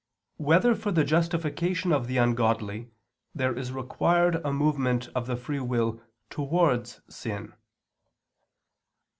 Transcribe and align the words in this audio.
5] 0.39 0.45
Whether 0.47 0.73
for 0.73 0.91
the 0.91 1.03
Justification 1.03 1.91
of 1.93 2.07
the 2.07 2.17
Ungodly 2.17 2.89
There 3.35 3.55
Is 3.55 3.71
Required 3.71 4.41
a 4.43 4.51
Movement 4.51 5.09
of 5.13 5.27
the 5.27 5.35
Free 5.37 5.59
will 5.59 6.01
Towards 6.31 7.01
Sin? 7.07 7.53